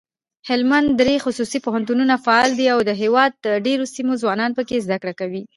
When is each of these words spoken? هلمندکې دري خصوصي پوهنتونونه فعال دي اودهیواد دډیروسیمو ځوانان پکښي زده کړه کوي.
هلمندکې 0.49 0.95
دري 0.99 1.15
خصوصي 1.23 1.59
پوهنتونونه 1.65 2.15
فعال 2.25 2.49
دي 2.59 2.65
اودهیواد 2.75 3.31
دډیروسیمو 3.45 4.19
ځوانان 4.21 4.51
پکښي 4.57 4.79
زده 4.85 4.97
کړه 5.01 5.13
کوي. 5.19 5.43